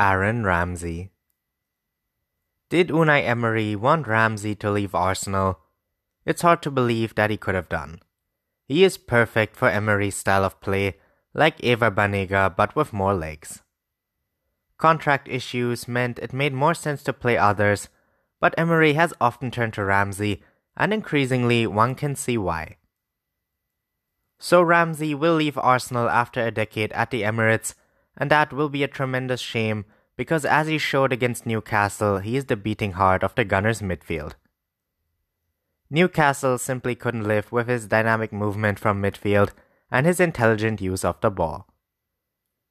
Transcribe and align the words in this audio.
Aaron 0.00 0.44
Ramsey. 0.44 1.10
Did 2.70 2.88
Unai 2.88 3.24
Emery 3.26 3.74
want 3.74 4.06
Ramsey 4.06 4.54
to 4.54 4.70
leave 4.70 4.94
Arsenal? 4.94 5.58
It's 6.24 6.42
hard 6.42 6.62
to 6.62 6.70
believe 6.70 7.16
that 7.16 7.30
he 7.30 7.36
could 7.36 7.56
have 7.56 7.68
done. 7.68 7.98
He 8.68 8.84
is 8.84 8.96
perfect 8.96 9.56
for 9.56 9.68
Emery's 9.68 10.14
style 10.14 10.44
of 10.44 10.60
play, 10.60 10.98
like 11.34 11.64
Ever 11.64 11.90
Banega 11.90 12.54
but 12.54 12.76
with 12.76 12.92
more 12.92 13.12
legs. 13.12 13.62
Contract 14.76 15.26
issues 15.26 15.88
meant 15.88 16.20
it 16.20 16.32
made 16.32 16.52
more 16.52 16.74
sense 16.74 17.02
to 17.02 17.12
play 17.12 17.36
others, 17.36 17.88
but 18.40 18.54
Emery 18.56 18.92
has 18.92 19.12
often 19.20 19.50
turned 19.50 19.72
to 19.72 19.84
Ramsey, 19.84 20.44
and 20.76 20.94
increasingly 20.94 21.66
one 21.66 21.96
can 21.96 22.14
see 22.14 22.38
why. 22.38 22.76
So 24.38 24.62
Ramsey 24.62 25.12
will 25.12 25.34
leave 25.34 25.58
Arsenal 25.58 26.08
after 26.08 26.40
a 26.46 26.52
decade 26.52 26.92
at 26.92 27.10
the 27.10 27.22
Emirates 27.22 27.74
and 28.18 28.30
that 28.30 28.52
will 28.52 28.68
be 28.68 28.82
a 28.82 28.88
tremendous 28.88 29.40
shame 29.40 29.86
because 30.16 30.44
as 30.44 30.66
he 30.66 30.76
showed 30.76 31.12
against 31.12 31.46
Newcastle, 31.46 32.18
he 32.18 32.36
is 32.36 32.46
the 32.46 32.56
beating 32.56 32.92
heart 32.92 33.22
of 33.22 33.34
the 33.36 33.44
Gunners' 33.44 33.80
midfield. 33.80 34.32
Newcastle 35.90 36.58
simply 36.58 36.94
couldn't 36.94 37.26
live 37.26 37.50
with 37.50 37.68
his 37.68 37.86
dynamic 37.86 38.32
movement 38.32 38.78
from 38.78 39.00
midfield 39.00 39.50
and 39.90 40.04
his 40.04 40.20
intelligent 40.20 40.80
use 40.80 41.04
of 41.04 41.20
the 41.20 41.30
ball. 41.30 41.68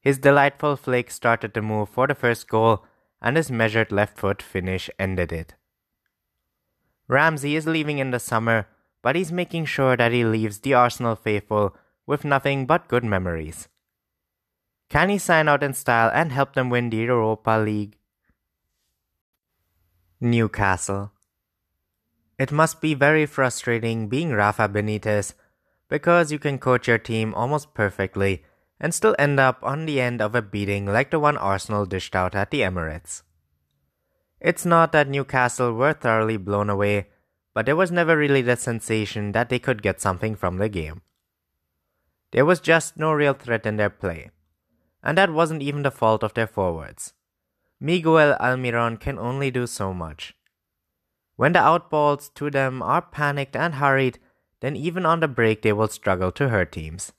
His 0.02 0.20
delightful 0.20 0.76
flick 0.76 1.10
started 1.10 1.54
the 1.54 1.62
move 1.62 1.90
for 1.90 2.05
the 2.05 2.14
first 2.14 2.48
goal, 2.48 2.86
and 3.22 3.36
his 3.36 3.50
measured 3.50 3.91
left 3.91 4.18
foot 4.20 4.41
finish 4.41 4.90
ended 5.00 5.32
it. 5.32 5.55
Ramsey 7.08 7.55
is 7.55 7.66
leaving 7.66 7.98
in 7.98 8.12
the 8.12 8.20
summer, 8.20 8.68
but 9.02 9.16
he's 9.16 9.32
making 9.32 9.66
sure 9.66 9.96
that 9.96 10.12
he 10.12 10.24
leaves 10.26 10.60
the 10.60 10.74
Arsenal 10.74 11.16
faithful 11.16 11.76
with 12.05 12.26
nothing 12.26 12.66
but 12.66 12.88
good 12.88 13.04
memories. 13.04 13.68
Can 14.90 15.09
he 15.09 15.18
sign 15.18 15.50
out 15.50 15.64
in 15.64 15.73
style 15.73 16.09
and 16.14 16.32
help 16.32 16.54
them 16.54 16.70
win 16.70 16.90
the 16.90 16.98
Europa 16.98 17.59
League? 17.59 17.98
Newcastle. 20.22 21.12
It 22.40 22.52
must 22.52 22.80
be 22.80 22.93
very 22.93 23.26
frustrating 23.26 24.08
being 24.08 24.32
Rafa 24.32 24.70
Benitez 24.70 25.34
because 25.90 26.32
you 26.32 26.40
can 26.40 26.58
coach 26.58 26.88
your 26.88 26.98
team 26.98 27.34
almost 27.34 27.74
perfectly 27.74 28.43
and 28.80 28.93
still 28.93 29.15
end 29.20 29.40
up 29.40 29.60
on 29.62 29.85
the 29.85 29.99
end 29.99 30.21
of 30.21 30.35
a 30.35 30.41
beating 30.41 30.85
like 30.85 31.12
the 31.12 31.20
one 31.20 31.38
Arsenal 31.38 31.85
dished 31.85 32.15
out 32.15 32.35
at 32.35 32.52
the 32.52 32.62
Emirates. 32.62 33.24
It's 34.40 34.65
not 34.65 34.91
that 34.93 35.10
Newcastle 35.10 35.74
were 35.74 35.93
thoroughly 35.93 36.38
blown 36.38 36.70
away, 36.70 37.08
but 37.54 37.65
there 37.65 37.76
was 37.76 37.91
never 37.91 38.15
really 38.15 38.43
the 38.43 38.55
sensation 38.55 39.32
that 39.34 39.49
they 39.49 39.60
could 39.60 39.82
get 39.82 39.99
something 39.99 40.35
from 40.35 40.58
the 40.58 40.70
game. 40.70 41.02
There 42.32 42.46
was 42.46 42.60
just 42.60 42.98
no 42.98 43.12
real 43.12 43.34
threat 43.34 43.65
in 43.65 43.77
their 43.77 43.90
play 43.90 44.32
and 45.03 45.17
that 45.17 45.31
wasn't 45.31 45.62
even 45.62 45.84
the 45.84 45.91
fault 45.91 46.23
of 46.23 46.34
their 46.34 46.48
forwards. 46.48 47.13
Miguel 47.79 48.35
Almiron 48.40 48.99
can 48.99 49.20
only 49.20 49.51
do 49.51 49.67
so 49.67 49.93
much. 49.93 50.35
When 51.35 51.53
the 51.53 51.59
outballs 51.59 52.34
to 52.34 52.49
them 52.49 52.81
are 52.81 53.01
panicked 53.01 53.55
and 53.55 53.75
hurried, 53.75 54.20
then 54.62 54.75
even 54.75 55.05
on 55.05 55.20
the 55.20 55.27
break 55.27 55.62
they 55.62 55.73
will 55.73 55.87
struggle 55.87 56.31
to 56.31 56.49
hurt 56.49 56.71
teams. 56.71 57.12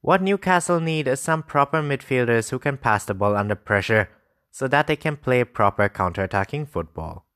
What 0.00 0.20
Newcastle 0.20 0.80
need 0.80 1.08
is 1.08 1.20
some 1.20 1.42
proper 1.42 1.80
midfielders 1.80 2.50
who 2.50 2.58
can 2.58 2.76
pass 2.76 3.04
the 3.04 3.14
ball 3.14 3.36
under 3.36 3.54
pressure 3.54 4.10
so 4.50 4.68
that 4.68 4.86
they 4.86 4.96
can 4.96 5.16
play 5.16 5.44
proper 5.44 5.88
counter-attacking 5.88 6.66
football. 6.66 7.26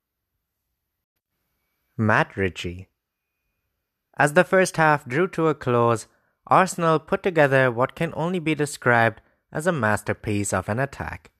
Matt 1.96 2.36
Ritchie 2.36 2.88
As 4.16 4.34
the 4.34 4.44
first 4.44 4.76
half 4.76 5.04
drew 5.06 5.28
to 5.28 5.48
a 5.48 5.54
close, 5.54 6.06
Arsenal 6.46 6.98
put 6.98 7.22
together 7.22 7.70
what 7.70 7.94
can 7.94 8.12
only 8.16 8.38
be 8.38 8.54
described 8.54 9.20
as 9.52 9.66
a 9.66 9.72
masterpiece 9.72 10.52
of 10.52 10.68
an 10.68 10.78
attack. 10.78 11.30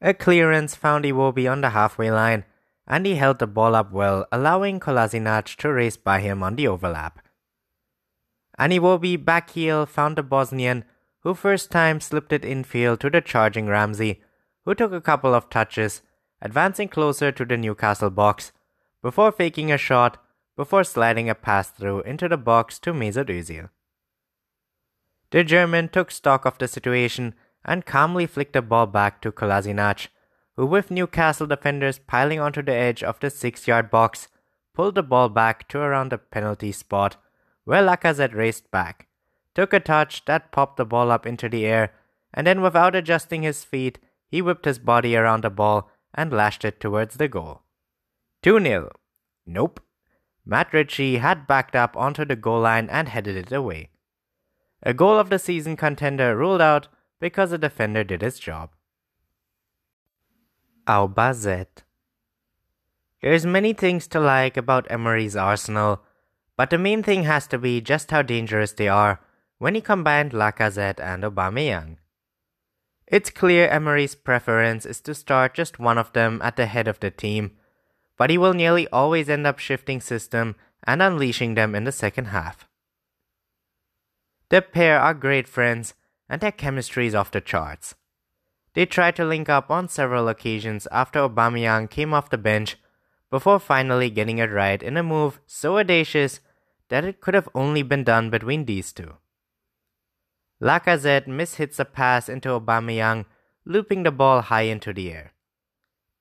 A 0.00 0.12
clearance 0.12 0.74
found 0.74 1.04
Iwobi 1.04 1.50
on 1.50 1.60
the 1.60 1.70
halfway 1.70 2.10
line, 2.10 2.44
and 2.86 3.06
he 3.06 3.14
held 3.14 3.38
the 3.38 3.46
ball 3.46 3.74
up 3.74 3.92
well, 3.92 4.26
allowing 4.30 4.80
Kolasinac 4.80 5.56
to 5.56 5.72
race 5.72 5.96
by 5.96 6.20
him 6.20 6.42
on 6.42 6.56
the 6.56 6.68
overlap. 6.68 7.20
And 8.58 8.72
Iwobi 8.72 9.22
back 9.22 9.50
heel 9.50 9.86
found 9.86 10.16
the 10.16 10.22
Bosnian, 10.22 10.84
who 11.20 11.34
first 11.34 11.70
time 11.70 12.00
slipped 12.00 12.32
it 12.32 12.44
infield 12.44 13.00
to 13.00 13.10
the 13.10 13.20
charging 13.20 13.66
Ramsey, 13.66 14.20
who 14.64 14.74
took 14.74 14.92
a 14.92 15.00
couple 15.00 15.34
of 15.34 15.48
touches, 15.48 16.02
advancing 16.42 16.88
closer 16.88 17.32
to 17.32 17.44
the 17.44 17.56
Newcastle 17.56 18.10
box, 18.10 18.52
before 19.02 19.32
faking 19.32 19.72
a 19.72 19.78
shot, 19.78 20.22
before 20.56 20.84
sliding 20.84 21.28
a 21.28 21.34
pass 21.34 21.70
through 21.70 22.02
into 22.02 22.28
the 22.28 22.36
box 22.36 22.78
to 22.80 22.92
Mesut 22.92 23.28
Özil. 23.28 23.70
The 25.34 25.42
German 25.42 25.88
took 25.88 26.12
stock 26.12 26.44
of 26.44 26.58
the 26.58 26.68
situation 26.68 27.34
and 27.64 27.84
calmly 27.84 28.24
flicked 28.24 28.52
the 28.52 28.62
ball 28.62 28.86
back 28.86 29.20
to 29.22 29.32
Kolasinac, 29.32 30.06
who, 30.54 30.64
with 30.64 30.92
Newcastle 30.92 31.48
defenders 31.48 31.98
piling 31.98 32.38
onto 32.38 32.62
the 32.62 32.72
edge 32.72 33.02
of 33.02 33.18
the 33.18 33.30
six 33.30 33.66
yard 33.66 33.90
box, 33.90 34.28
pulled 34.74 34.94
the 34.94 35.02
ball 35.02 35.28
back 35.28 35.66
to 35.70 35.80
around 35.80 36.12
the 36.12 36.18
penalty 36.18 36.70
spot, 36.70 37.16
where 37.64 37.82
Lacazette 37.82 38.32
raced 38.32 38.70
back, 38.70 39.08
took 39.56 39.72
a 39.72 39.80
touch 39.80 40.24
that 40.26 40.52
popped 40.52 40.76
the 40.76 40.84
ball 40.84 41.10
up 41.10 41.26
into 41.26 41.48
the 41.48 41.66
air, 41.66 41.92
and 42.32 42.46
then, 42.46 42.62
without 42.62 42.94
adjusting 42.94 43.42
his 43.42 43.64
feet, 43.64 43.98
he 44.28 44.40
whipped 44.40 44.66
his 44.66 44.78
body 44.78 45.16
around 45.16 45.42
the 45.42 45.50
ball 45.50 45.90
and 46.14 46.32
lashed 46.32 46.64
it 46.64 46.78
towards 46.78 47.16
the 47.16 47.26
goal. 47.26 47.62
2 48.44 48.60
0. 48.60 48.92
Nope. 49.46 49.80
Matt 50.46 50.72
Ritchie 50.72 51.16
had 51.16 51.48
backed 51.48 51.74
up 51.74 51.96
onto 51.96 52.24
the 52.24 52.36
goal 52.36 52.60
line 52.60 52.88
and 52.88 53.08
headed 53.08 53.36
it 53.36 53.50
away. 53.50 53.90
A 54.84 54.92
goal 54.92 55.18
of 55.18 55.30
the 55.30 55.38
season 55.38 55.76
contender 55.76 56.36
ruled 56.36 56.60
out 56.60 56.88
because 57.18 57.50
the 57.50 57.58
defender 57.58 58.04
did 58.04 58.20
his 58.20 58.38
job. 58.38 58.70
Aubazet. 60.86 61.82
There's 63.22 63.46
many 63.46 63.72
things 63.72 64.06
to 64.08 64.20
like 64.20 64.58
about 64.58 64.90
Emery's 64.90 65.34
Arsenal, 65.34 66.02
but 66.58 66.68
the 66.68 66.76
main 66.76 67.02
thing 67.02 67.22
has 67.22 67.46
to 67.46 67.58
be 67.58 67.80
just 67.80 68.10
how 68.10 68.20
dangerous 68.20 68.72
they 68.72 68.88
are 68.88 69.20
when 69.56 69.74
he 69.74 69.80
combined 69.80 70.32
Lacazette 70.32 71.00
and 71.00 71.22
Aubameyang. 71.24 71.96
It's 73.06 73.30
clear 73.30 73.68
Emery's 73.68 74.14
preference 74.14 74.84
is 74.84 75.00
to 75.02 75.14
start 75.14 75.54
just 75.54 75.78
one 75.78 75.96
of 75.96 76.12
them 76.12 76.40
at 76.42 76.56
the 76.56 76.66
head 76.66 76.86
of 76.86 77.00
the 77.00 77.10
team, 77.10 77.52
but 78.18 78.28
he 78.28 78.36
will 78.36 78.52
nearly 78.52 78.86
always 78.88 79.30
end 79.30 79.46
up 79.46 79.58
shifting 79.58 80.02
system 80.02 80.56
and 80.86 81.00
unleashing 81.00 81.54
them 81.54 81.74
in 81.74 81.84
the 81.84 81.92
second 81.92 82.26
half. 82.26 82.68
The 84.50 84.62
pair 84.62 85.00
are 85.00 85.14
great 85.14 85.48
friends, 85.48 85.94
and 86.28 86.40
their 86.40 86.52
chemistry 86.52 87.06
is 87.06 87.14
off 87.14 87.30
the 87.30 87.40
charts. 87.40 87.94
They 88.74 88.86
tried 88.86 89.16
to 89.16 89.24
link 89.24 89.48
up 89.48 89.70
on 89.70 89.88
several 89.88 90.28
occasions 90.28 90.88
after 90.90 91.20
Aubameyang 91.20 91.88
came 91.90 92.12
off 92.12 92.30
the 92.30 92.38
bench, 92.38 92.76
before 93.30 93.58
finally 93.58 94.10
getting 94.10 94.38
it 94.38 94.50
right 94.50 94.82
in 94.82 94.96
a 94.96 95.02
move 95.02 95.40
so 95.46 95.78
audacious 95.78 96.40
that 96.88 97.04
it 97.04 97.20
could 97.20 97.34
have 97.34 97.48
only 97.54 97.82
been 97.82 98.04
done 98.04 98.30
between 98.30 98.64
these 98.64 98.92
two. 98.92 99.14
Lacazette 100.62 101.26
mishits 101.26 101.80
a 101.80 101.84
pass 101.84 102.28
into 102.28 102.48
Aubameyang, 102.48 103.24
looping 103.64 104.02
the 104.02 104.12
ball 104.12 104.40
high 104.40 104.62
into 104.62 104.92
the 104.92 105.12
air. 105.12 105.32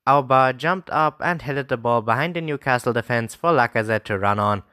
Auba 0.07 0.57
jumped 0.57 0.89
up 0.89 1.21
and 1.23 1.41
headed 1.41 1.69
the 1.69 1.77
ball 1.77 2.01
behind 2.01 2.35
the 2.35 2.41
Newcastle 2.41 2.93
defense 2.93 3.35
for 3.35 3.51
Lacazette 3.51 4.03
to 4.05 4.17
run 4.17 4.39
on 4.39 4.63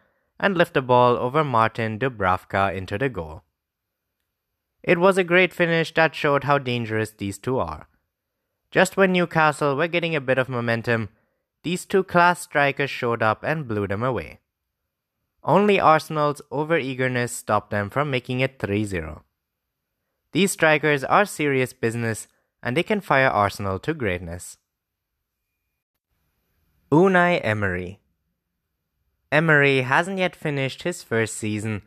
and 0.41 0.57
lift 0.57 0.73
the 0.75 0.83
ball 0.83 1.17
over 1.17 1.45
Martin 1.45 1.99
Dubravka 1.99 2.75
into 2.75 2.97
the 2.97 3.11
goal. 3.11 3.45
It 4.83 4.99
was 4.99 5.19
a 5.19 5.25
great 5.25 5.53
finish 5.53 5.93
that 5.95 6.15
showed 6.15 6.45
how 6.45 6.57
dangerous 6.59 7.11
these 7.13 7.39
two 7.39 7.59
are. 7.59 7.89
Just 8.71 8.97
when 8.97 9.13
Newcastle 9.13 9.77
were 9.77 9.89
getting 9.89 10.17
a 10.17 10.21
bit 10.21 10.39
of 10.39 10.49
momentum, 10.49 11.11
these 11.63 11.85
two 11.85 12.03
class 12.03 12.41
strikers 12.41 12.89
showed 12.89 13.23
up 13.23 13.43
and 13.43 13.69
blew 13.69 13.87
them 13.87 14.03
away. 14.03 14.41
Only 15.45 15.79
Arsenal's 15.79 16.41
overeagerness 16.51 17.31
stopped 17.31 17.71
them 17.71 17.91
from 17.91 18.11
making 18.11 18.41
it 18.41 18.59
3 18.59 18.85
0. 18.85 19.25
These 20.33 20.53
strikers 20.53 21.05
are 21.05 21.25
serious 21.27 21.73
business 21.73 22.29
and 22.63 22.77
they 22.77 22.83
can 22.83 23.01
fire 23.01 23.29
Arsenal 23.29 23.79
to 23.81 23.93
greatness. 23.93 24.57
Unai 26.91 27.41
Emery 27.43 28.00
Emery 29.33 29.83
hasn't 29.83 30.19
yet 30.19 30.35
finished 30.35 30.83
his 30.83 31.03
first 31.03 31.37
season 31.37 31.83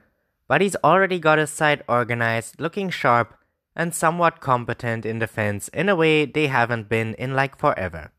but 0.48 0.62
he's 0.62 0.76
already 0.84 1.20
got 1.20 1.40
his 1.40 1.50
side 1.50 1.84
organized, 1.88 2.60
looking 2.60 2.90
sharp, 2.90 3.36
and 3.76 3.94
somewhat 3.94 4.40
competent 4.40 5.06
in 5.06 5.20
defense 5.20 5.68
in 5.70 5.90
a 5.90 5.96
way 5.96 6.26
they 6.26 6.48
haven't 6.48 6.90
been 6.90 7.16
in 7.16 7.34
like 7.34 7.58
forever. 7.58 8.12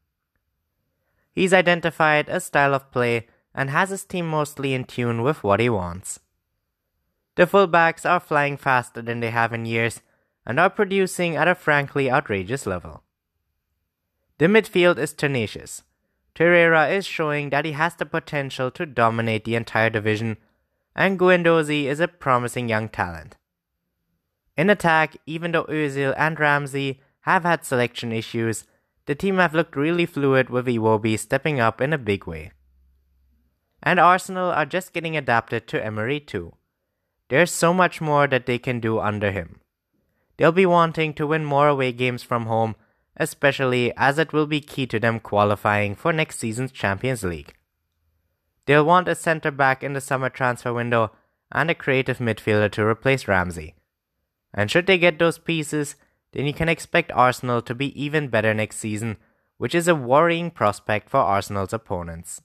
He's 1.32 1.52
identified 1.52 2.28
a 2.28 2.40
style 2.40 2.74
of 2.74 2.90
play 2.90 3.28
and 3.54 3.70
has 3.70 3.90
his 3.90 4.04
team 4.04 4.26
mostly 4.26 4.74
in 4.74 4.84
tune 4.84 5.22
with 5.22 5.44
what 5.44 5.60
he 5.60 5.68
wants. 5.68 6.18
The 7.36 7.46
fullbacks 7.46 8.08
are 8.08 8.20
flying 8.20 8.56
faster 8.56 9.02
than 9.02 9.20
they 9.20 9.30
have 9.30 9.52
in 9.52 9.64
years 9.64 10.00
and 10.46 10.58
are 10.58 10.70
producing 10.70 11.36
at 11.36 11.48
a 11.48 11.54
frankly 11.54 12.10
outrageous 12.10 12.66
level. 12.66 13.02
The 14.38 14.46
midfield 14.46 14.98
is 14.98 15.12
tenacious. 15.12 15.82
Torreira 16.34 16.90
is 16.90 17.06
showing 17.06 17.50
that 17.50 17.64
he 17.64 17.72
has 17.72 17.94
the 17.94 18.06
potential 18.06 18.70
to 18.72 18.86
dominate 18.86 19.44
the 19.44 19.54
entire 19.54 19.90
division 19.90 20.36
and 20.96 21.18
Guendouzi 21.18 21.84
is 21.84 22.00
a 22.00 22.08
promising 22.08 22.68
young 22.68 22.88
talent. 22.88 23.36
In 24.56 24.70
attack, 24.70 25.16
even 25.26 25.52
though 25.52 25.64
Özil 25.64 26.14
and 26.16 26.38
Ramsey 26.38 27.00
have 27.22 27.42
had 27.42 27.64
selection 27.64 28.12
issues, 28.12 28.64
the 29.06 29.14
team 29.14 29.38
have 29.38 29.54
looked 29.54 29.76
really 29.76 30.06
fluid 30.06 30.48
with 30.48 30.66
Iwobi 30.66 31.18
stepping 31.18 31.58
up 31.58 31.80
in 31.80 31.92
a 31.92 31.98
big 31.98 32.26
way. 32.26 32.52
And 33.82 33.98
Arsenal 33.98 34.50
are 34.50 34.64
just 34.64 34.92
getting 34.92 35.16
adapted 35.16 35.66
to 35.68 35.84
Emery 35.84 36.20
too. 36.20 36.54
There's 37.28 37.50
so 37.50 37.74
much 37.74 38.00
more 38.00 38.26
that 38.28 38.46
they 38.46 38.58
can 38.58 38.80
do 38.80 39.00
under 39.00 39.32
him. 39.32 39.60
They'll 40.36 40.52
be 40.52 40.66
wanting 40.66 41.14
to 41.14 41.26
win 41.26 41.44
more 41.44 41.68
away 41.68 41.92
games 41.92 42.22
from 42.22 42.46
home, 42.46 42.76
especially 43.16 43.92
as 43.96 44.18
it 44.18 44.32
will 44.32 44.46
be 44.46 44.60
key 44.60 44.86
to 44.86 44.98
them 44.98 45.20
qualifying 45.20 45.94
for 45.94 46.12
next 46.12 46.38
season's 46.38 46.72
Champions 46.72 47.22
League. 47.22 47.54
They'll 48.66 48.84
want 48.84 49.08
a 49.08 49.14
centre 49.14 49.50
back 49.50 49.82
in 49.82 49.92
the 49.92 50.00
summer 50.00 50.30
transfer 50.30 50.72
window 50.72 51.12
and 51.52 51.70
a 51.70 51.74
creative 51.74 52.18
midfielder 52.18 52.70
to 52.72 52.84
replace 52.84 53.28
Ramsey. 53.28 53.74
And 54.52 54.70
should 54.70 54.86
they 54.86 54.98
get 54.98 55.18
those 55.18 55.38
pieces, 55.38 55.96
then 56.32 56.46
you 56.46 56.54
can 56.54 56.68
expect 56.68 57.12
Arsenal 57.12 57.62
to 57.62 57.74
be 57.74 58.00
even 58.00 58.28
better 58.28 58.54
next 58.54 58.78
season, 58.78 59.16
which 59.58 59.74
is 59.74 59.86
a 59.86 59.94
worrying 59.94 60.50
prospect 60.50 61.08
for 61.08 61.18
Arsenal's 61.18 61.72
opponents. 61.72 62.42